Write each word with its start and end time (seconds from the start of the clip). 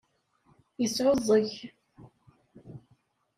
Yesɛuẓẓeg. 0.81 1.49